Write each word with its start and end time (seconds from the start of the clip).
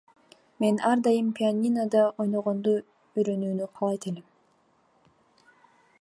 Мен 0.61 0.75
ар 0.89 0.97
дайым 1.07 1.27
пианинодо 1.35 2.03
ойногонду 2.21 2.73
үйрөнүүнү 3.17 3.65
каалайт 3.77 4.03
элем. 4.09 4.27